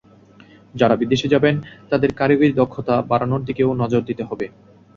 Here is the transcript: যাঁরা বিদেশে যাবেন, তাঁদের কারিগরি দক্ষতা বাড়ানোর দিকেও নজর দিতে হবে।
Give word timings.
যাঁরা 0.75 0.95
বিদেশে 0.95 1.27
যাবেন, 1.33 1.55
তাঁদের 1.89 2.11
কারিগরি 2.13 2.49
দক্ষতা 2.53 2.95
বাড়ানোর 3.09 3.41
দিকেও 3.45 3.69
নজর 3.81 4.01
দিতে 4.09 4.23
হবে। 4.23 4.45